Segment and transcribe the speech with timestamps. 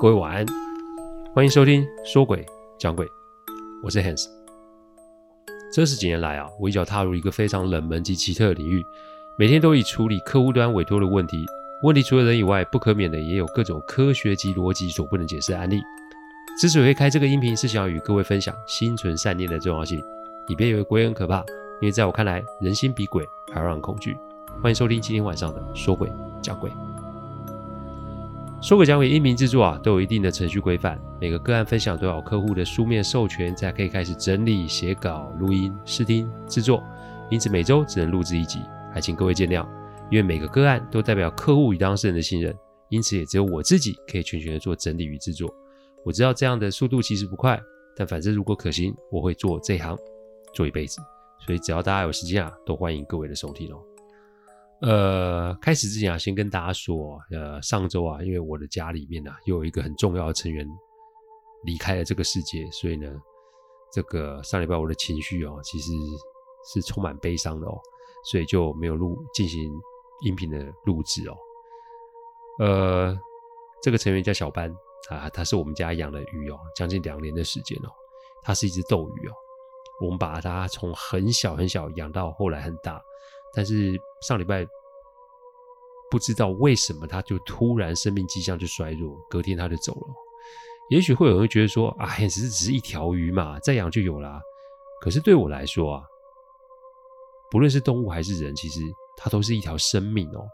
[0.00, 0.46] 各位晚安，
[1.34, 2.46] 欢迎收听说鬼
[2.78, 3.04] 讲鬼，
[3.82, 4.26] 我是 Hans。
[5.72, 8.80] 这十几年来啊，我一脚踏入一个非常冷门及奇特的领域，
[9.36, 11.44] 每天都以处理客户端委托的问题。
[11.82, 15.82] 问题除了人以外，不可免的也有各种科学及逻辑所不能解释的案例。
[16.60, 20.00] 之所以会开这个音频，是想要与各位分享心存善念的重要性。
[20.48, 21.40] 你别以为鬼很可怕，
[21.80, 24.16] 因为在我看来，人心比鬼还要让人恐惧。
[24.62, 26.08] 欢迎收听今天晚上的说鬼
[26.40, 26.70] 讲鬼。
[28.60, 36.82] 说诡讲鬼音频制作啊，都有一定的程序规范，每个个案分享都要客户的书面授权，才可以开始整理、写稿、录音、试听、制作。
[37.30, 38.58] 因此每周只能录制一集，
[38.92, 39.64] 还请各位见谅。
[40.10, 42.52] 因为每个个案都代表客户与当事人的信任，
[42.88, 45.48] 因此也只有我自己可以全权的做整理与制作。
[46.04, 47.60] 我知道这样的速度其实不快，
[47.96, 49.96] 但反正如果可行，我会做这行
[50.52, 51.00] 做一辈子。
[51.46, 53.78] 所以只要大家有时间啊，都欢迎各位的收听哦。
[54.80, 60.64] 呃，开始之前啊，先跟大家说，呃，上周啊，因为我的家里面啊，又有一个很重要的成员
[61.64, 63.12] 离开了这个世界，所以呢，
[63.92, 65.90] 这个上礼拜我的情绪哦，其实
[66.72, 67.76] 是充满悲伤的哦，
[68.30, 69.68] 所以就没有录进行
[70.24, 71.36] 音频的录制哦。
[72.60, 73.18] 呃，
[73.82, 74.72] 这个成员叫小班
[75.10, 77.90] 啊，他是我们家养的鱼哦，将近两年的时间哦，
[78.42, 79.32] 它是一只斗鱼哦，
[80.02, 83.02] 我们把它从很小很小养到后来很大。
[83.54, 84.64] 但是上礼拜
[86.10, 90.06] 不知道为什么他就突然生命迹象就衰弱，隔天他就走了。
[90.90, 94.40] 也许会有人觉得说啊，只是只是一条鱼嘛，再养就有啦。
[95.00, 96.02] 可是对我来说啊，
[97.50, 98.80] 不论是动物还是人，其实
[99.16, 100.46] 它都是一条生命哦。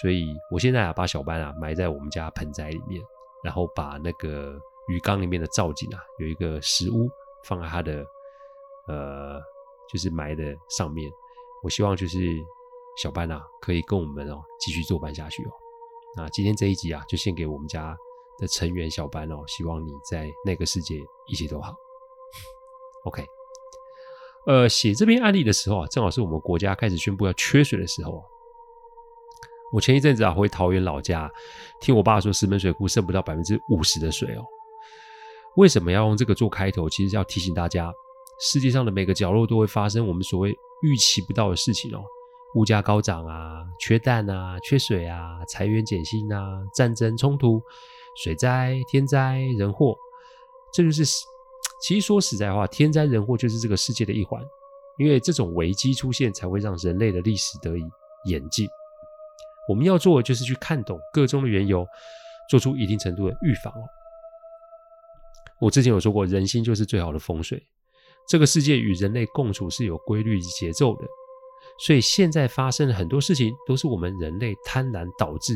[0.00, 3.02] 所以我现在啊，把小班啊埋在我们家盆栽里面，
[3.42, 4.56] 然后把那个
[4.88, 7.08] 鱼缸里面的造景啊，有一个石屋
[7.44, 8.04] 放在它的
[8.86, 9.40] 呃，
[9.92, 11.10] 就是埋的上面。
[11.62, 12.18] 我希望就是
[12.96, 15.50] 小班啊，可以跟我们哦继续作伴下去哦。
[16.16, 17.94] 那今天这一集啊，就献给我们家
[18.38, 19.44] 的成员小班哦。
[19.46, 20.96] 希望你在那个世界
[21.26, 21.74] 一切都好。
[23.04, 23.24] OK，
[24.46, 28.24] 呃，写这篇案例的时候啊，正好是我们国家开始宣布要缺水的时候啊。
[29.72, 31.30] 我前一阵子啊回桃园老家，
[31.80, 34.44] 听我爸说石门水库剩不到百分之五十的水哦。
[35.56, 36.88] 为什么要用这个做开头？
[36.88, 37.92] 其实要提醒大家，
[38.40, 40.56] 世界上的每个角落都会发生我们所谓。
[40.82, 42.04] 预期不到的事情哦，
[42.56, 47.60] 物价高涨啊，缺蛋啊，缺水啊，裁员减薪啊，战争冲突，
[48.22, 49.94] 水灾、天灾人祸，
[50.72, 51.04] 这就是
[51.82, 54.42] 其实说实在话，天灾人祸就是这个世界的一环，
[54.98, 57.84] 因为这种危机出现，才会让人类的历史得以
[58.30, 58.66] 演进。
[59.68, 61.86] 我们要做的就是去看懂个中的缘由，
[62.48, 63.84] 做出一定程度的预防哦。
[65.60, 67.62] 我之前有说过，人心就是最好的风水。
[68.28, 71.06] 这个世界与人类共处是有规律及节奏的，
[71.78, 75.54] 所以现在发生的很多事情都是我们人类贪婪导致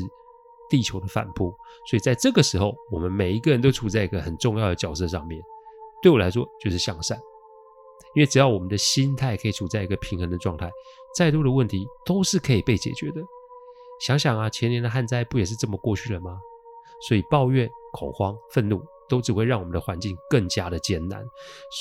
[0.69, 1.55] 地球的反扑。
[1.89, 5.43] 所以在这个时候，我们每一个人都处在一个很重要的角色上面。
[6.03, 7.19] 对我来说，就是向善，
[8.15, 10.71] 因为只要我们的心态可以处在一个平衡的状态，
[11.15, 13.23] 再多的问题都是可以被解决的。
[14.01, 16.39] 想想啊，前年的旱灾不也是这么过去了吗？
[17.07, 18.83] 所以抱怨、恐慌、愤怒。
[19.11, 21.23] 都只会让我们的环境更加的艰难，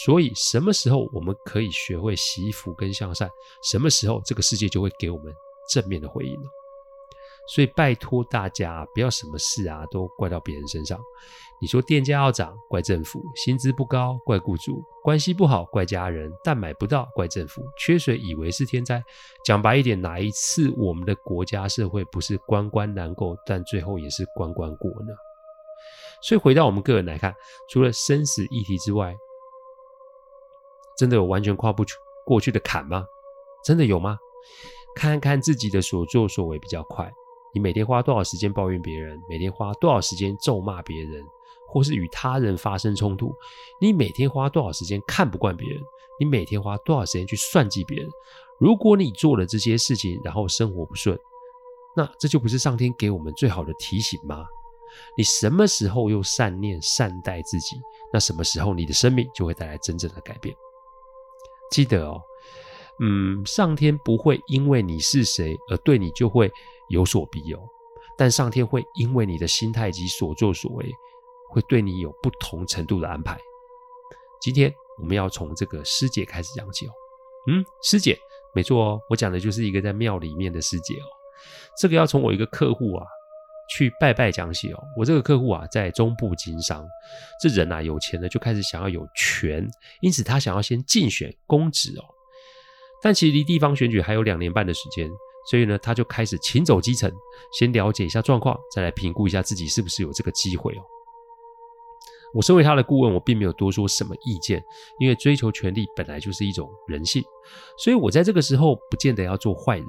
[0.03, 3.29] 所以什么时候我们可以学会惜福跟向善，
[3.63, 5.31] 什么时候这个世界就会给我们
[5.71, 6.47] 正面的回应呢。
[7.47, 10.99] 所以拜托大家不要什么事啊都怪到别人身上。
[11.59, 19.03] 你说电价要涨，怪政府；薪资不高，怪雇主；关系不好，怪家人；但买不到，怪政府；缺水以为是天灾。
[19.43, 25.13] 讲白一点，哪一次我们的国家社会不是关关难过，但最后也是关关过呢？
[26.21, 27.33] 所以回到我们个人来看，
[27.69, 29.15] 除了生死议题之外，
[30.97, 33.05] 真的有完全跨不出过去的坎吗？
[33.63, 34.17] 真的有吗？
[34.95, 37.11] 看看自己的所作所为比较快。
[37.53, 39.19] 你每天花多少时间抱怨别人？
[39.29, 41.23] 每天花多少时间咒骂别人？
[41.67, 43.33] 或是与他人发生冲突？
[43.79, 45.81] 你每天花多少时间看不惯别人？
[46.19, 48.09] 你每天花多少时间去算计别人？
[48.59, 51.17] 如果你做了这些事情，然后生活不顺，
[51.95, 54.45] 那这就不是上天给我们最好的提醒吗？
[55.17, 57.77] 你什么时候用善念善待自己，
[58.11, 60.55] 那什么时候你的生命就会带来真正的改变。
[61.71, 62.21] 记得哦，
[62.99, 66.51] 嗯，上天不会因为你是谁而对你就会
[66.89, 67.61] 有所庇佑，
[68.17, 70.91] 但上天会因为你的心态及所作所为，
[71.49, 73.39] 会对你有不同程度的安排。
[74.41, 76.91] 今天我们要从这个师姐开始讲起哦。
[77.47, 78.17] 嗯，师姐，
[78.53, 81.05] 没错哦，我讲的就是一个在庙里面的师姐哦。
[81.79, 83.05] 这个要从我一个客户啊。
[83.69, 86.85] 去拜拜江西哦，我这个客户啊，在中部经商，
[87.41, 89.67] 这人啊有钱呢，就开始想要有权，
[90.01, 92.03] 因此他想要先竞选公职哦。
[93.01, 95.09] 但其实离地方选举还有两年半的时间，
[95.49, 97.11] 所以呢，他就开始勤走基层，
[97.57, 100.81] 先了解一下状况，再来评估一下自己是不是有这个机会哦。
[102.33, 104.63] 我身为他的顾问，我并没有多说什么意见，
[104.99, 107.23] 因为追求权力本来就是一种人性，
[107.77, 109.87] 所以我在这个时候不见得要做坏人。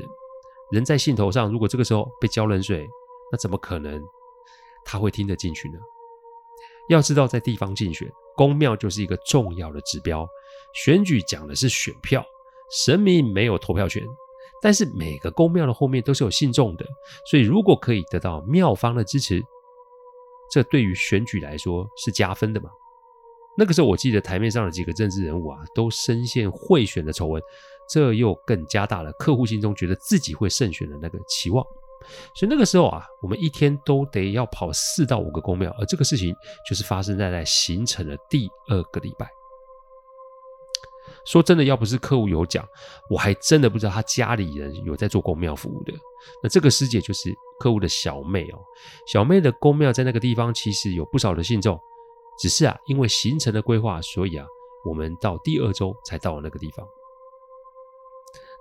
[0.71, 2.87] 人在兴头上，如果这个时候被浇冷水，
[3.31, 4.03] 那怎么可能
[4.85, 5.79] 他会听得进去呢？
[6.88, 10.29] 要知道，在地方竞选，宫庙就是一个重要的指标。
[10.75, 12.25] 选举讲的是选票，
[12.85, 14.03] 神明没有投票权，
[14.61, 16.85] 但是每个宫庙的后面都是有信众的，
[17.31, 19.41] 所以如果可以得到庙方的支持，
[20.50, 22.69] 这对于选举来说是加分的嘛。
[23.56, 27.41] 那个时候，我记得台面上的几个政治人物啊，都深陷贿选的丑闻，
[27.88, 31.65] 这又更加大了客户心中觉得自己会胜选的那个期望。
[32.35, 36.35] 所以那个时候啊，我们一天都得要跑四到五个宫庙，而这个事情
[36.69, 39.29] 就是发生在在行程的第二个礼拜。
[41.26, 42.67] 说真的，要不是客户有讲，
[43.11, 45.93] 我还真的不知道他家里人有在做宫庙服务的。
[46.43, 48.58] 那这个师姐就是客户的小妹哦，
[49.06, 51.79] 小妹的宫庙在那个地方其实有不少的信众，
[52.38, 54.46] 只是啊，因为行程的规划，所以啊，
[54.85, 56.87] 我们到第二周才到了那个地方。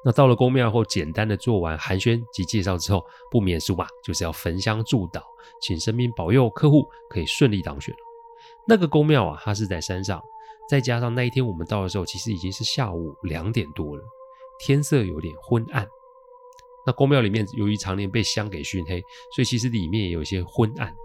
[0.05, 5.21] 那到了宫庙后，简单的做完寒暄及介绍之后，不免俗嘛，就是要焚香祝祷，
[5.61, 7.93] 请神明保佑客户可以顺利当选。
[8.65, 10.23] 那个宫庙啊，它是在山上，
[10.69, 14.03] 再加上那一天我们到的时候，其实已经是下午两点多了，
[14.59, 15.85] 天色有点昏暗。
[16.85, 19.01] 那宫庙里面由于常年被香给熏黑，
[19.35, 20.95] 所以其实里面也有一些昏暗。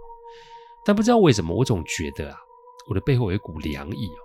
[0.85, 2.37] 但不知道为什么，我总觉得啊，
[2.87, 4.24] 我的背后有一股凉意哦。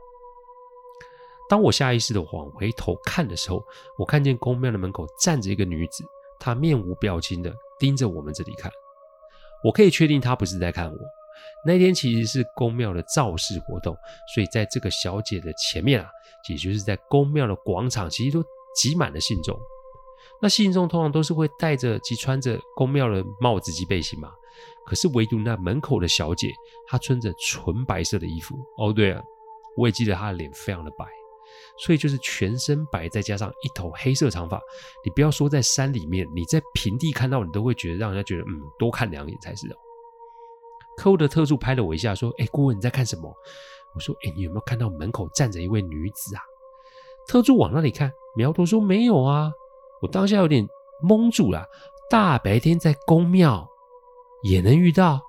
[1.51, 3.61] 当我下意识的往回头看的时候，
[3.99, 6.05] 我看见宫庙的门口站着一个女子，
[6.39, 8.71] 她面无表情的盯着我们这里看。
[9.65, 10.97] 我可以确定她不是在看我。
[11.67, 13.97] 那天其实是宫庙的造势活动，
[14.33, 16.09] 所以在这个小姐的前面啊，
[16.49, 18.45] 也就是在宫庙的广场，其实都
[18.77, 19.59] 挤满了信众。
[20.41, 24.31] 那信众通常都是会戴着及穿着宫庙的帽子及背心嘛，
[24.87, 26.49] 可是唯独那门口的小姐，
[26.87, 28.55] 她穿着纯白色的衣服。
[28.79, 29.21] 哦，对啊，
[29.77, 31.05] 我也记得她的脸非常的白。
[31.79, 34.61] 所以就是全身白，再加上一头黑色长发。
[35.05, 39.77] 你不要说在山里面，你在平地看到，你都会觉得让人家觉得，嗯，多看两眼才是哦。
[40.97, 43.33] 客户的特助拍了我一下，说：“哎，顾问你在看什么？”
[43.95, 46.43] 我说：“哎，你有没有看到门口站着一位女子啊？”
[47.27, 49.51] 特助往那里看，苗头说：“没有啊。”
[50.03, 50.67] 我当下有点
[51.03, 51.65] 懵住了。
[52.11, 53.67] 大白天在宫庙
[54.43, 55.21] 也能遇到，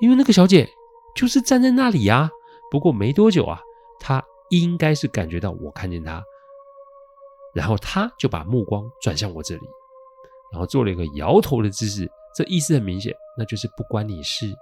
[0.00, 0.68] 因为那个小姐
[1.14, 2.30] 就是站在那里啊。
[2.70, 3.60] 不过没多久啊，
[3.98, 4.24] 她。
[4.50, 6.22] 应该是感觉到我看见他，
[7.54, 9.66] 然后他就把目光转向我这里，
[10.52, 12.10] 然后做了一个摇头的姿势。
[12.36, 14.52] 这意思很明显，那就是不关你事，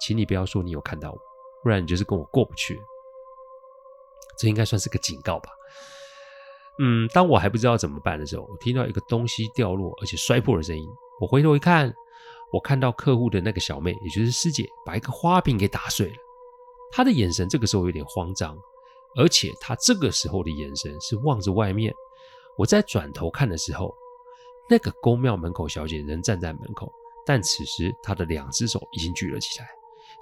[0.00, 1.18] 请你不要说你有看到我，
[1.62, 2.80] 不然你就是跟我过不去。
[4.38, 5.50] 这应该算是个警告吧？
[6.78, 10.86] 嗯，当我还不知道怎么办的时候，我听到一个东西掉落而且摔破的声音。
[11.20, 11.92] 我回头一看，
[12.52, 16.16] 我看到客户的那个小妹，也就是师姐，把一个花瓶给打碎了。
[16.92, 18.56] 她的眼神这个时候有点慌张。
[19.16, 21.94] 而且他这个时候的眼神是望着外面。
[22.56, 23.94] 我在转头看的时候，
[24.68, 26.90] 那个宫庙门口小姐仍站在门口，
[27.24, 29.68] 但此时她的两只手已经举了起来，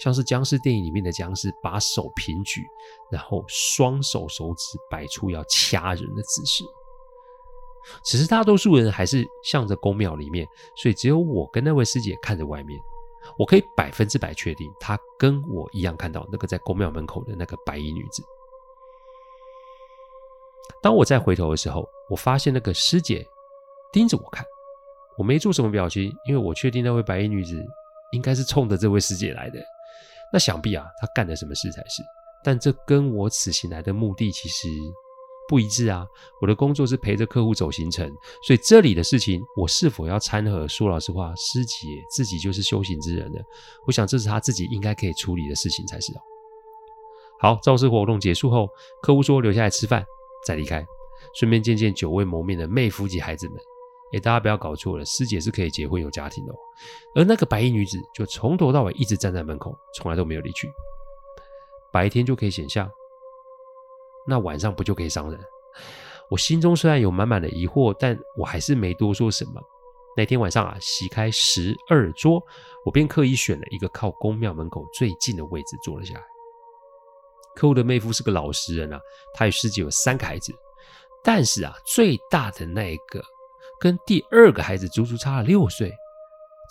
[0.01, 2.67] 像是僵尸电影里面的僵尸，把手平举，
[3.11, 6.65] 然后双手手指摆出要掐人的姿势。
[8.03, 12.81] 此时大多数人还是向着宫庙里面，所以只有我跟那位师姐看着外面。
[13.39, 18.23] 我可以百分之百确定，她跟我一样看到那个在宫庙门口的那个白衣女子。
[20.83, 23.27] 当我再回头的时候，我发现那个师姐
[23.93, 24.45] 盯着我看，
[25.17, 27.65] 我没做什么表情，因为我确定那位白衣女子
[28.13, 29.59] 应该是冲着这位师姐来的。
[30.33, 32.03] 那想必啊，她干了什么事才是。
[32.43, 34.69] 但这跟我此行来的目的其实
[35.49, 36.07] 不一致啊。
[36.43, 38.07] 我的工作是陪着客户走行程，
[38.47, 40.69] 所以这里的事情我是否要掺和？
[40.69, 43.43] 说老实话，师姐自己就是修行之人了，
[43.87, 46.21] 我想这是她自己应该可以处理的事情才是哦。
[47.41, 48.69] 好，造势活动结束后，
[49.03, 50.05] 客户说留下来吃饭。
[50.45, 50.87] 再离开，
[51.35, 53.59] 顺便见见久未谋面的妹夫及孩子们。
[54.13, 56.57] 哎，大家不要搞错了，师姐是可以结婚有家庭的哦。
[57.17, 60.71] 而那个白衣女子就从头到尾一直站在门口，从来都没有离去。
[61.93, 62.89] 白天就可以显像，
[64.27, 65.41] 那晚上不就可以伤人？
[66.31, 69.61] 我心中虽然有满满的疑惑，但我还是没多说什么。
[70.17, 72.41] 那天晚上啊，席开十二桌，
[72.85, 76.25] 我便刻意选了一个靠宫庙门口最近的位置坐了下来。
[77.55, 79.01] 客户的妹夫是个老实人啊，
[79.35, 80.53] 他与师姐有三个孩子，
[81.23, 83.23] 但是啊，最大的那一个
[83.81, 85.93] 跟第二个孩子足足差了六岁。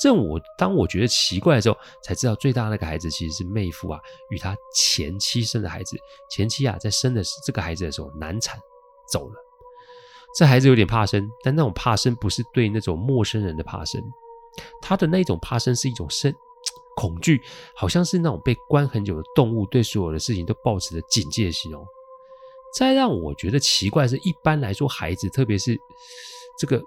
[0.01, 3.99] 正我当我觉得奇怪的时候，才知道最大那个孩子其实是妹夫啊
[4.31, 5.95] 与他前妻生的孩子。
[6.29, 8.59] 前妻啊在生的是这个孩子的时候难产
[9.09, 9.35] 走了。
[10.35, 14.01] 这孩子有点怕生，但那种怕生不是对那种陌生人的怕生，
[14.81, 16.33] 他的那种怕生是一种生
[16.95, 17.41] 恐惧，
[17.75, 21.83] 好像是那种被关很久的动物，对所有的事情都保持着警戒心哦。
[22.75, 25.79] 再让我觉得奇怪是，一般来说，孩子，特别是
[26.57, 26.81] 这个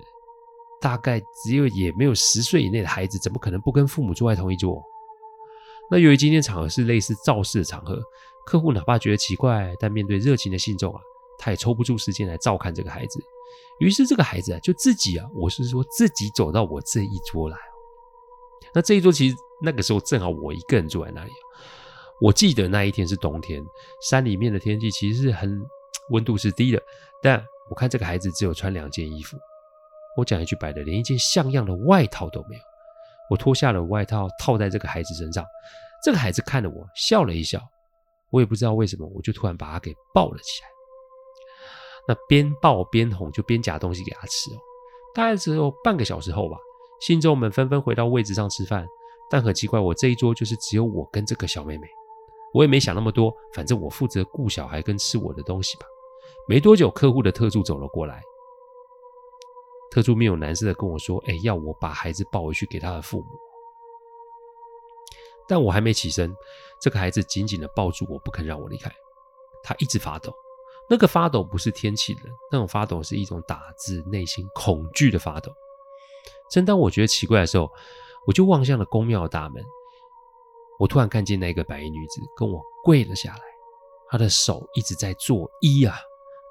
[0.80, 4.82] 大概只有也没有十岁以内的孩子，怎么可能不跟父母坐在同一桌？
[5.90, 8.00] 那由于今天场合是类似造势的场合，
[8.46, 11.00] 客户哪怕觉得奇怪，但面对热情的信众啊，
[11.38, 13.20] 他也抽不出时间来照看这个孩子。
[13.80, 17.56] 于是这个孩子啊，就自己啊，我是说自己走到我这一桌来。
[18.74, 21.30] 那这一桌其实那个时候正好我一个人坐在那里。
[22.20, 23.62] 我记得那一天是冬天，
[24.08, 25.60] 山里面的天气其实是很
[26.10, 26.80] 温度是低的，
[27.22, 29.36] 但我看这个孩子只有穿两件衣服。
[30.16, 32.62] 我讲一句白的，连一件像样的外套都没有。
[33.30, 35.44] 我脱下了外套套在这个孩子身上，
[36.04, 37.60] 这个孩子看着我笑了一笑，
[38.30, 40.68] 我也不知道为什么，我就突然把他给抱了起来。
[42.06, 44.58] 那边抱边哄，就边夹东西给他吃哦。
[45.14, 46.56] 大概只有半个小时后吧，
[47.04, 48.86] 信众们纷纷回到位置上吃饭，
[49.28, 51.88] 但很奇怪，我这一桌就是只有我跟这个小妹妹。
[52.54, 55.86] 我也没想那么多，反正我负责顾小孩跟吃我的东西吧。
[56.46, 58.22] 没多久，客户的特助走了过来，
[59.90, 63.26] 特助面有难色的跟我说：“哎，要我把孩子抱回去给他的父母。”
[65.48, 66.32] 但我还没起身，
[66.80, 68.88] 这个孩子紧紧的抱住我，不肯让我离开。
[69.64, 70.32] 他一直发抖。
[70.88, 75.52] 那个发抖不是天气冷，那种发抖是一种打自内心恐惧的发抖。
[76.52, 77.70] 正当我觉得奇怪的时候，
[78.26, 79.64] 我就望向了宫庙的大门。
[80.78, 83.40] 我突然看见那个白衣女子跟我跪了下来，
[84.10, 85.96] 她的手一直在作揖啊，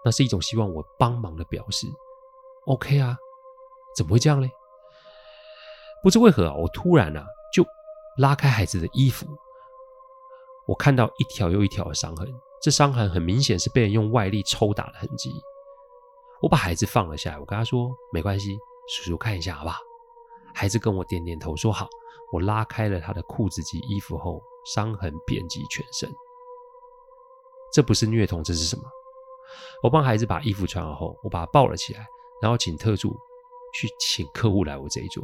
[0.03, 1.85] 那是一种希望我帮忙的表示。
[2.65, 3.15] OK 啊，
[3.95, 4.47] 怎么会这样呢？
[6.01, 7.63] 不知为何啊，我突然啊就
[8.17, 9.27] 拉开孩子的衣服，
[10.65, 12.27] 我看到一条又一条的伤痕。
[12.61, 15.31] 这伤痕很明显是被人用外力抽打的痕迹。
[16.41, 19.79] 我把孩子放了下来，我跟他说：“没关系，叔叔看一下好不好？”
[20.53, 21.87] 孩子跟我点点头说：“好。”
[22.31, 26.09] 我拉开了他的裤子及衣服后，伤痕遍及全身。
[27.73, 28.83] 这不是虐童，这是什么？
[29.83, 32.05] 我帮孩子把衣服穿好后，我把他抱了起来，
[32.41, 33.09] 然后请特助
[33.73, 35.23] 去请客户来我这一桌。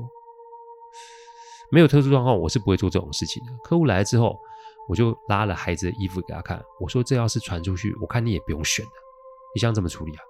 [1.71, 3.51] 没有特殊状况，我是不会做这种事情的。
[3.63, 4.37] 客户来了之后。
[4.89, 8.91] 我就拉了孩子的衣服给他看，我说：“这要是传出去，我看你也不用选了。
[9.53, 10.23] 你想怎么处理啊？”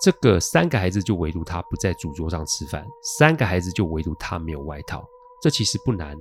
[0.00, 2.86] 这个三个孩子就唯独他不在主桌上吃饭，
[3.18, 5.06] 三个孩子就唯独他没有外套。
[5.42, 6.16] 这其实不难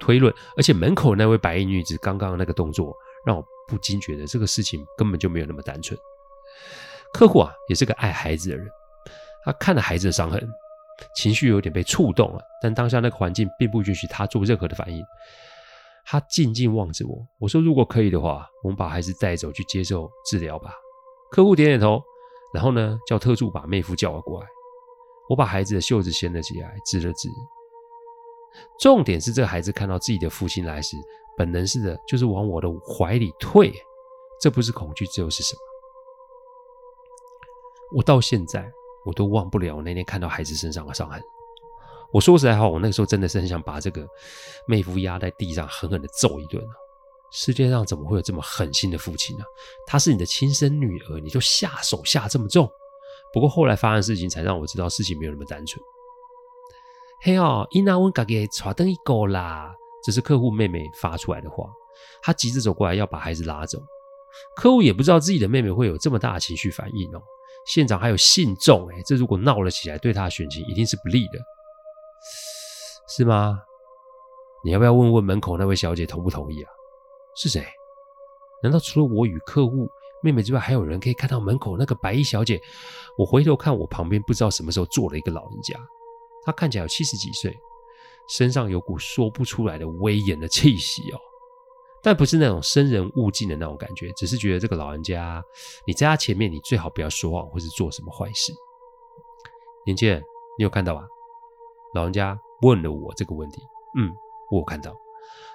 [0.00, 5.98] 推论，而且门口那位白衣女子刚刚那个动作，让我不禁觉得这个事情根本就没有那么单纯。
[7.12, 8.66] 客户啊，也是个爱孩子的人，
[9.44, 10.48] 他看了孩子的伤痕。
[11.14, 15.00] 情绪有点被触动了，但当下那个环境并不允许他做任何的反应。
[16.04, 20.72] 他静静望着我，我说：“如果可以的话，我们把孩子带走去接受治疗吧。”
[21.30, 22.02] 客户点点头，
[22.52, 24.46] 然后呢，叫特助把妹夫叫了过来。
[25.28, 27.28] 我把孩子的袖子掀了起来，指了指。
[28.80, 30.96] 重点是，这孩子看到自己的父亲来时，
[31.36, 33.72] 本能似的就是往我的怀里退。
[34.40, 35.60] 这不是恐惧，这又是什么？
[37.96, 38.70] 我到现在。
[39.04, 41.18] 我都忘不了我那天看到孩子身上的伤痕。
[42.12, 44.06] 我说实在话，我那个时候真的是很想把这个
[44.66, 46.62] 妹夫压在地上，狠狠的揍一顿！
[47.30, 49.44] 世界上怎么会有这么狠心的父亲呢？
[49.86, 52.68] 她是你的亲生女儿，你就下手下这么重。
[53.32, 55.82] 不过后来发生事情才让我知道事情没有那么单纯。
[57.20, 59.74] 嘿哦，伊娜温嘎给抓灯一狗啦！
[60.04, 61.68] 这是客户妹妹发出来的话。
[62.22, 63.78] 她急着走过来要把孩子拉走。
[64.56, 67.20] 客户也不知道自己的妹妹会有这么大的情绪反应哦。
[67.66, 71.38] 现场还有信众，哎，这如果闹了起来，对他的选情一定是不利的，
[73.08, 73.60] 是吗？
[74.64, 76.70] 你要不要问问门口那位小姐同不同意啊？
[77.38, 77.64] 是谁？
[78.62, 79.88] 难道除了我与客户
[80.22, 82.60] 妹妹之外，还有人可以看到门口那个白衣小姐？
[83.16, 85.78] 我回头看我旁边，不知道什么时候坐了一个老人家，
[86.44, 87.56] 他看起来有七十几岁，
[88.28, 91.20] 身上有股说不出来的威严的气息哦。
[92.02, 95.40] 但不是那种生人勿近的那种感觉，只是觉得这个老人家，
[95.86, 98.52] 你在他前面，你最好不要说谎或是做什么坏事。
[99.86, 100.20] 年轻人，
[100.58, 101.06] 你有看到吧？
[101.94, 103.62] 老人家问了我这个问题。
[103.96, 104.12] 嗯，
[104.50, 104.92] 我有看到。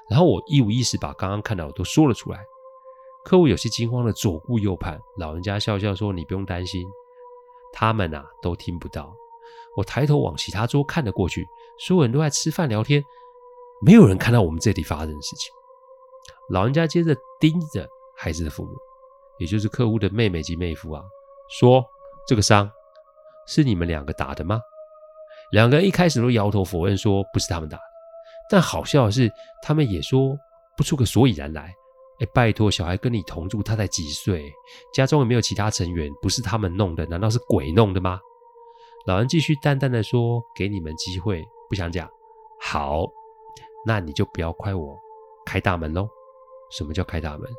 [0.09, 2.39] 然后我一五一十把刚刚看到的都说了出来。
[3.25, 6.85] 客户有些惊慌的左顾右盼，老人家笑笑说：“你不用担心，
[7.71, 9.15] 他们啊都听不到。”
[9.77, 11.47] 我抬头往其他桌看了过去，
[11.79, 13.03] 所有人都在吃饭聊天，
[13.81, 15.51] 没有人看到我们这里发生的事情。
[16.49, 18.71] 老人家接着盯着孩子的父母，
[19.39, 21.01] 也就是客户的妹妹及妹夫啊，
[21.49, 21.83] 说
[22.27, 22.69] ：“这个伤
[23.47, 24.59] 是你们两个打的吗？”
[25.51, 27.83] 两个人一开始都摇头否认，说不是他们打的。
[28.49, 29.31] 但好笑的是，
[29.61, 30.37] 他们也说
[30.77, 31.73] 不出个所以然来。
[32.19, 34.53] 哎，拜托，小孩跟你同住，他才几岁？
[34.93, 36.11] 家中有没有其他成员？
[36.21, 37.05] 不是他们弄的？
[37.07, 38.19] 难道是鬼弄的吗？
[39.07, 42.07] 老人继续淡淡的说：“给你们机会，不想讲。
[42.61, 43.05] 好，
[43.85, 44.97] 那你就不要怪我
[45.45, 46.07] 开大门喽。
[46.71, 47.49] 什么叫开大门？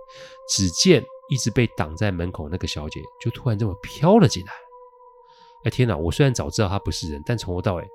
[0.48, 4.52] 只见一直被挡在门口那个小姐，就突然这么飘了进来。
[5.64, 5.96] 哎天哪！
[5.96, 7.86] 我虽然早知道她不是人，但从头到尾，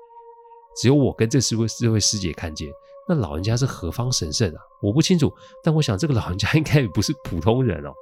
[0.76, 2.72] 只有我跟这四位这位师姐看见。
[3.08, 4.60] 那老人家是何方神圣啊？
[4.80, 7.92] 我不清楚，但我想这个老人家应该也不是普通人哦。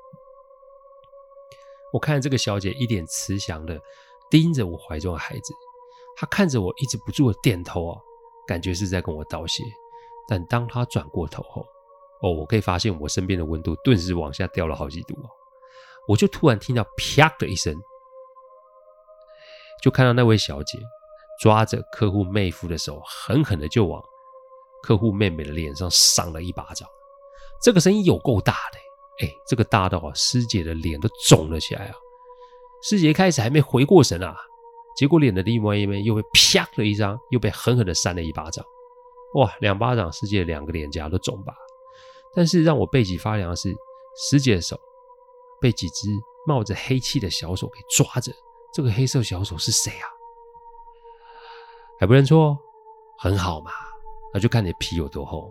[1.92, 3.80] 我看这个小姐一脸慈祥的。”
[4.30, 5.54] 盯着我怀中的孩子，
[6.14, 7.98] 他看着我，一直不住的点头啊，
[8.46, 9.64] 感觉是在跟我道谢。
[10.28, 11.64] 但当他转过头后，
[12.20, 15.32] 哦，我可以发现我身边的温度顿时往下掉了好几度啊！
[16.06, 17.74] 我就突然听到啪的一声，
[19.82, 20.78] 就看到那位小姐
[21.40, 24.02] 抓着客户妹夫的手，狠狠的就往
[24.82, 26.88] 客户妹妹的脸上扇了一巴掌。
[27.62, 31.94] 这个声音有够大的，哎，这个大到啊，师姐的脸都肿了起来啊！
[32.82, 34.36] 师姐开始还没回过神啊，
[34.96, 38.64] 结果脸的另外一面又被啪的一张，又被狠狠的扇了一巴掌。
[39.34, 41.52] 哇，两巴掌，师姐两个脸颊都肿吧。
[42.34, 43.74] 但是让我背脊发凉的是，
[44.30, 44.78] 师姐的手
[45.60, 46.08] 被几只
[46.46, 48.32] 冒着黑气的小手给抓着。
[48.72, 50.06] 这个黑色小手是谁啊？
[51.98, 52.56] 还不认错？
[53.18, 53.72] 很好嘛，
[54.32, 55.50] 那就看你皮有多厚。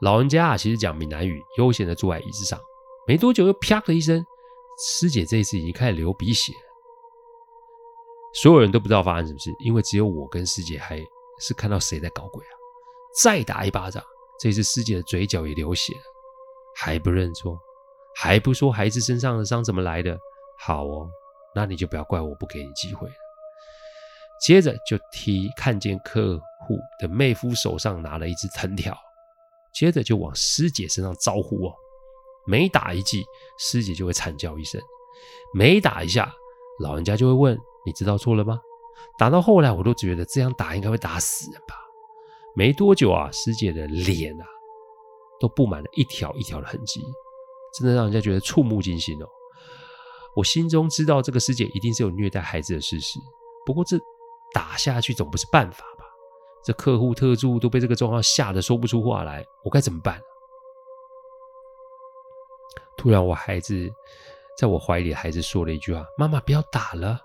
[0.00, 2.60] 老人家啊，其实讲闽南语，悠闲的坐在椅子上，
[3.06, 4.24] 没多久又啪的一声。
[4.78, 6.58] 师姐这一次已经开始流鼻血了，
[8.34, 10.98] 所有人都不知道发生什么事，因为只有我跟师姐还
[11.38, 12.52] 是看到谁在搞鬼啊！
[13.22, 14.02] 再打一巴掌，
[14.40, 16.02] 这次师姐的嘴角也流血了，
[16.76, 17.56] 还不认错，
[18.16, 20.18] 还不说孩子身上的伤怎么来的？
[20.58, 21.08] 好哦，
[21.54, 23.14] 那你就不要怪我不给你机会了。
[24.40, 28.96] 接着就提看见客户的妹夫手上拿了一支藤条，
[29.72, 31.74] 接着就往师姐身上招呼哦。
[32.46, 33.24] 每打一记，
[33.58, 34.80] 师姐就会惨叫一声；
[35.54, 36.30] 每打一下，
[36.80, 38.60] 老人家就会问：“你知道错了吗？”
[39.18, 41.74] 打到后来，我都觉得这样打应该会打死人吧。
[42.54, 44.44] 没多久啊，师姐的脸啊，
[45.40, 47.00] 都布满了一条一条的痕迹，
[47.78, 49.26] 真的让人家觉得触目惊心哦。
[50.36, 53.18] 我心中知道这个师姐一定是有虐待孩子的事实，
[53.64, 53.96] 不过这
[54.54, 56.04] 打下去总不是办法吧？
[56.64, 60.18] 这客户特助都被这个状况吓得说不出话来，我该怎么办？
[62.96, 63.90] 突然，我孩子
[64.56, 67.20] 在我怀里孩子说了一句话：“妈妈，不要打了，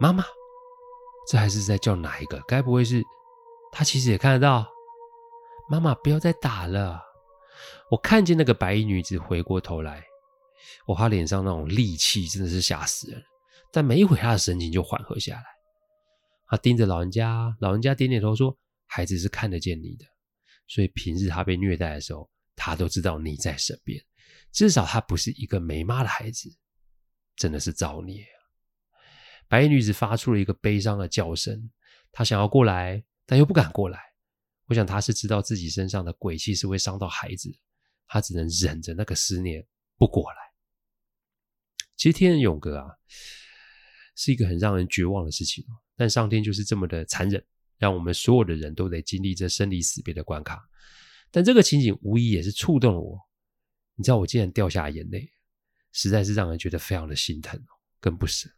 [0.00, 0.24] 妈妈。”
[1.28, 2.40] 这还是在叫哪一个？
[2.48, 3.00] 该不会是
[3.70, 3.84] 他？
[3.84, 4.66] 其实也看得到。
[5.68, 7.00] 妈妈，不要再打了。
[7.90, 10.04] 我看见那个白衣女子回过头来，
[10.86, 13.22] 我她脸上那种戾气真的是吓死人。
[13.70, 15.44] 但没一会，她的神情就缓和下来。
[16.50, 20.04] 他盯着老人家，老人家点点头说：“孩子是看得见你的，
[20.66, 24.04] 所以平日他被虐待的时候，他都知道你在身边。”
[24.50, 26.52] 至少他不是一个没妈的孩子，
[27.36, 28.34] 真的是造孽啊！
[29.46, 31.70] 白衣女子发出了一个悲伤的叫声，
[32.10, 34.00] 她想要过来，但又不敢过来。
[34.66, 37.48] 我想她是知道自己身上的鬼气是会伤到孩子，
[38.08, 39.64] 她只能忍着那个思念
[39.96, 40.36] 不过来。
[41.96, 42.88] 其实天人永隔啊，
[44.16, 45.64] 是一个很让人绝望的事情，
[46.00, 47.44] 但上天就是这么的残忍，
[47.76, 50.66] 让我们所有的人都得经历这生离死别的关卡。
[51.30, 53.18] 但这个情景无疑也是触动了我。
[53.96, 55.30] 你知道我竟然掉下眼泪，
[55.92, 57.62] 实在是让人觉得非常的心疼，
[58.00, 58.48] 更不舍，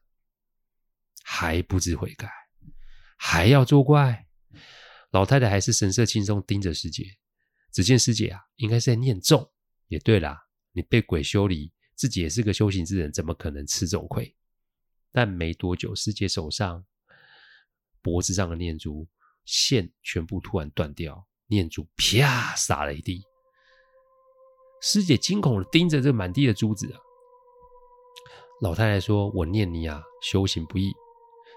[1.25, 2.31] 还不知悔改，
[3.17, 4.25] 还要作怪。
[5.11, 7.05] 老太太还是神色轻松盯着师姐，
[7.73, 9.53] 只见师姐啊，应该是在念咒。
[9.89, 10.39] 也对啦，
[10.71, 14.33] 你被鬼修理，自己也是个修行之人，怎么可能吃这种亏？
[15.11, 16.87] 但没多久，师姐手上
[18.03, 19.07] 脖子上的念珠
[19.45, 23.23] 线全部突然断掉，念珠啪洒了一地。
[24.81, 26.99] 师姐惊恐的盯着这满地的珠子啊！
[28.61, 30.93] 老太太说：“我念你啊，修行不易，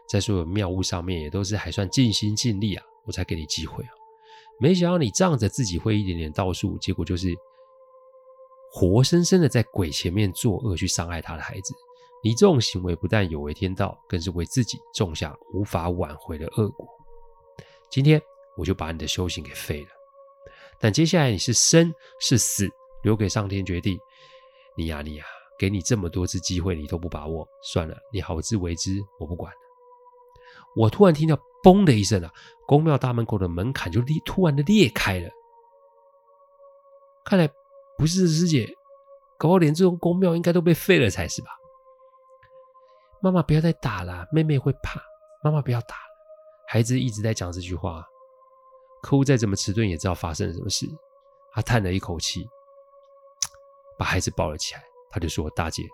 [0.08, 3.90] 在所有妙物上面也都是还算尽心尽力啊，我才给你机会啊。
[4.60, 7.34] 没想到你仗着自己会一点点道术，结果就是
[8.72, 11.74] 活生生的在鬼前面作恶，去伤害他的孩子。
[12.24, 16.88] 你这种行为不但有违天道，更是为自己种下无法挽回的恶果。
[17.90, 18.22] 今天
[18.58, 19.90] 我就把你的修行给废了。
[20.80, 22.68] 但接下来你是生是死？”
[23.04, 24.00] 留给上天决定。
[24.76, 25.24] 你呀，你呀，
[25.60, 29.60] 给你这么多次机会，你都不把握，算了，你好自为之，我不管了。
[30.76, 32.34] 我突然听到“嘣”的一声啊，
[32.66, 35.30] 宫庙大门口的门槛就裂，突然的裂开了。
[37.24, 37.48] 看来
[37.96, 38.68] 不是师姐，
[39.38, 41.50] 搞不好连这种宫庙应该都被废了才是吧？
[43.26, 45.02] 妈妈不要再打了，妹妹会怕。
[45.44, 46.04] 妈妈不要打了。
[46.68, 48.06] 孩子一直在讲这句话。
[49.02, 50.86] 客户再怎么迟钝，也知道发生了什么事。
[51.52, 52.48] 他叹了一口气。
[53.98, 55.88] 把孩子抱了起来，他就说：“大姐，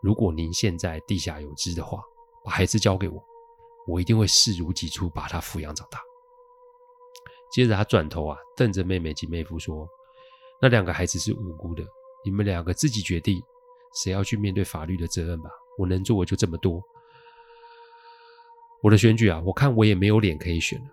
[0.00, 2.00] 如果您现在地下有知的话，
[2.44, 3.20] 把孩子交给我，
[3.88, 6.00] 我一定会视如己出，把他抚养长大。
[7.50, 9.88] 接着他转头啊，瞪着妹妹及妹夫说
[10.62, 11.82] ：“那两个孩子是无辜的，
[12.24, 13.42] 你们两个自己决定，
[14.04, 15.50] 谁要去面对法律的责任吧。
[15.80, 16.82] 我能做的就这么多。
[18.82, 20.86] 我的选举啊，我看我也没有脸可以选了，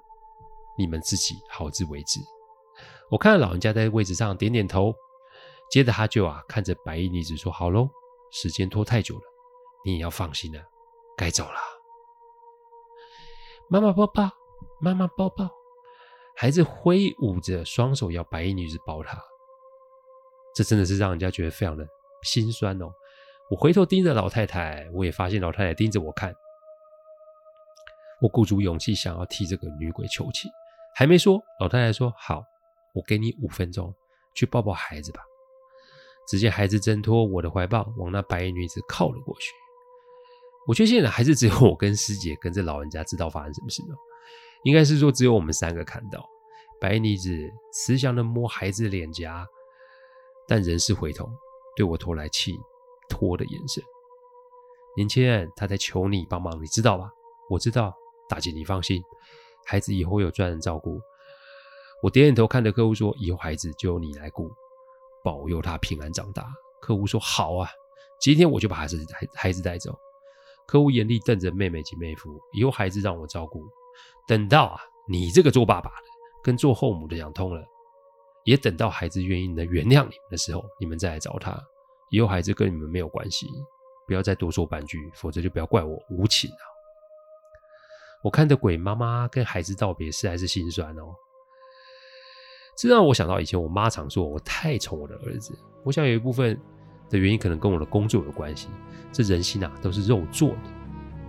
[0.77, 2.19] 你们自己好自为之。”
[3.11, 4.93] 我看到老人家在位置上点点头，
[5.71, 7.89] 接着他就啊看着白衣女子说：“好喽，
[8.31, 9.21] 时间拖太久了，
[9.85, 10.61] 你也要放心了，
[11.15, 11.59] 该走了。”
[13.69, 14.29] 妈妈抱抱，
[14.81, 15.49] 妈妈抱抱。
[16.35, 19.17] 孩子挥舞着双手要白衣女子抱他，
[20.53, 21.87] 这真的是让人家觉得非常的
[22.23, 22.91] 心酸哦。
[23.49, 26.33] 我回头盯着老太太，我也发现老太太盯着我看。
[28.21, 30.51] 我鼓足勇气想要替这个女鬼求情，
[30.95, 32.43] 还没说，老太太说：“好，
[32.93, 33.93] 我给你五分钟，
[34.35, 35.21] 去抱抱孩子吧。”
[36.27, 39.53] 只见孩子挣脱我的怀抱，往那白衣女子靠了过去。
[40.67, 43.95] 我确信了，还是只有我跟师姐跟这老人家知道发生什么事了。
[44.63, 46.27] 应该是说，只有我们三个看到
[46.81, 47.31] 白衣女子
[47.71, 49.47] 慈祥的摸孩子脸颊，
[50.45, 51.29] 但仍是回头
[51.77, 52.51] 对我投来气
[53.09, 53.83] 托的眼神。
[54.95, 57.09] 年轻人，他在求你帮忙，你知道吧？
[57.49, 57.93] 我知道，
[58.27, 59.01] 大姐你放心，
[59.65, 60.99] 孩子以后有专人照顾。
[62.03, 64.51] 我点点头，看着客户说：“以后孩子就由你来顾，
[65.23, 66.45] 保佑他平安长大。”
[66.81, 67.69] 客户说：“好啊，
[68.19, 69.97] 今天我就把孩子孩孩子带走。”
[70.67, 73.63] 客户严厉瞪着妹妹及妹夫：“以后孩子让我照顾。”
[74.27, 76.05] 等到啊，你这个做爸爸的
[76.43, 77.63] 跟做后母的想通了，
[78.43, 81.57] 也等到孩子愿意能原谅你们的时候，你们再来找他。
[82.09, 83.47] 以后孩子跟你们没有关系，
[84.07, 86.63] 不要再多说半句，否则就不要怪我无情啊。
[88.23, 91.13] 我看着鬼妈妈跟孩子道别，实在是心酸哦。
[92.77, 95.57] 这让我想到以前我妈常说我太宠我的儿子。
[95.83, 96.59] 我想有一部分
[97.09, 98.67] 的原因可能跟我的工作有关系。
[99.11, 100.69] 这人心啊都是肉做的，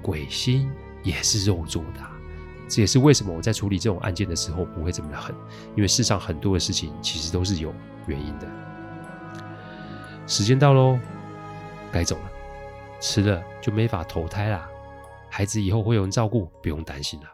[0.02, 0.70] 鬼心
[1.02, 2.00] 也是肉做的。
[2.68, 5.34] 这也是为什么我在处理这种案件的时候不会这么的狠，
[5.74, 7.72] 因为世上很多的事情其实都是有
[8.06, 8.67] 原因的。
[10.28, 11.00] 时间到喽，
[11.90, 12.30] 该走了，
[13.00, 14.70] 迟了就没法投胎啦。
[15.30, 17.26] 孩子以后会有人照顾，不用担心了。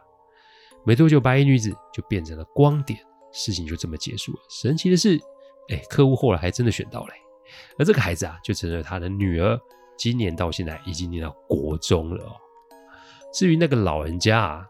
[0.85, 2.97] 没多久，白衣女子就变成了光点，
[3.33, 4.39] 事情就这么结束了。
[4.49, 5.19] 神奇的是，
[5.69, 7.09] 哎，客户后来还真的选到了，
[7.77, 9.59] 而这个孩子啊，就成了他的女儿。
[9.97, 12.31] 今年到现在已经念到国中了哦。
[13.33, 14.67] 至于那个老人家啊。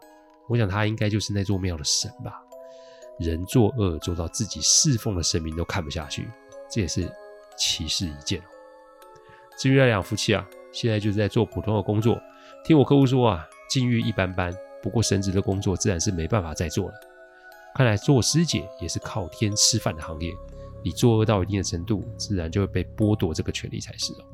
[0.48, 2.40] 我想他应该就是那座庙的神吧。
[3.18, 6.30] 人作恶做到自己侍奉的神明都看不下去，
[6.70, 7.12] 这也是
[7.56, 8.42] 奇事一件。
[9.58, 12.20] 至于那两夫妻啊，现在就是在做普通的工作。
[12.64, 16.94] 听我客户说啊，境遇一般般，不过神职的工作自然是没办法再做了。
[17.74, 20.32] 看来做师姐也是靠天吃饭的行业，
[20.84, 24.24] 你作恶到一定的程度，自然就会被剥夺这个权利才是哦。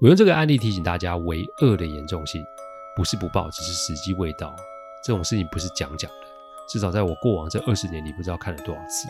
[0.00, 2.42] 我用这个案例提醒大家为恶的严重性。
[2.94, 4.54] 不是不报，只是时机未到。
[5.02, 6.26] 这种事情不是讲讲的，
[6.68, 9.08] 至少在我过往这二十年里，不知道看了多少次。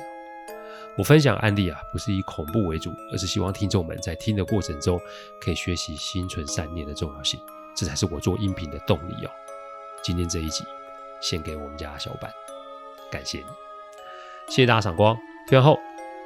[0.97, 5.01] 我分享案例啊，不是以恐怖为主，而是希望听众们在听的过程中
[5.41, 7.41] 可以学习心存善念的重要性，
[7.75, 9.31] 这才是我做音频的动力哦。
[10.03, 10.65] 今天这一集
[11.21, 12.31] 献给我们家小板，
[13.11, 13.45] 感谢你，
[14.49, 15.17] 谢谢大家赏光。
[15.49, 15.79] 听完后，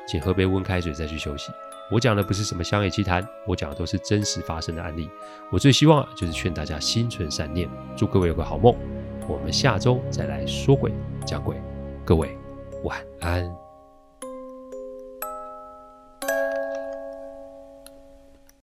[0.09, 1.53] 请喝杯温开水再去休息。
[1.89, 5.09] 我讲的不是什么乡野奇谈，我讲的都是真实发生的案例。
[5.53, 8.75] 我最希望就是劝大家心存善念，祝各位有个好梦。
[9.29, 10.93] 我们下周再来说鬼
[11.25, 11.57] 讲鬼，
[12.05, 12.37] 各位
[12.83, 13.66] 晚安。